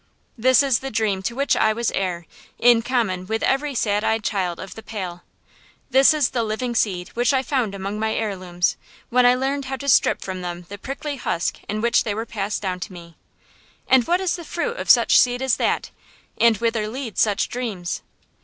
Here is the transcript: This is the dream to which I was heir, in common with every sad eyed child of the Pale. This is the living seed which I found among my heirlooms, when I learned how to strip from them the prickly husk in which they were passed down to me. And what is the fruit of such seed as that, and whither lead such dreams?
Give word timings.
This 0.35 0.63
is 0.63 0.79
the 0.79 0.89
dream 0.89 1.21
to 1.21 1.35
which 1.35 1.55
I 1.55 1.73
was 1.73 1.91
heir, 1.91 2.25
in 2.57 2.81
common 2.81 3.27
with 3.27 3.43
every 3.43 3.75
sad 3.75 4.03
eyed 4.03 4.23
child 4.23 4.59
of 4.59 4.73
the 4.73 4.81
Pale. 4.81 5.21
This 5.91 6.11
is 6.11 6.29
the 6.29 6.41
living 6.43 6.73
seed 6.73 7.09
which 7.09 7.35
I 7.35 7.43
found 7.43 7.75
among 7.75 7.99
my 7.99 8.15
heirlooms, 8.15 8.77
when 9.11 9.27
I 9.27 9.35
learned 9.35 9.65
how 9.65 9.75
to 9.75 9.87
strip 9.87 10.23
from 10.23 10.41
them 10.41 10.65
the 10.69 10.79
prickly 10.79 11.17
husk 11.17 11.59
in 11.69 11.81
which 11.81 12.03
they 12.03 12.15
were 12.15 12.25
passed 12.25 12.63
down 12.63 12.79
to 12.79 12.93
me. 12.93 13.15
And 13.87 14.07
what 14.07 14.19
is 14.21 14.37
the 14.37 14.43
fruit 14.43 14.77
of 14.77 14.89
such 14.89 15.19
seed 15.19 15.39
as 15.39 15.57
that, 15.57 15.91
and 16.35 16.57
whither 16.57 16.87
lead 16.87 17.19
such 17.19 17.47
dreams? 17.47 18.01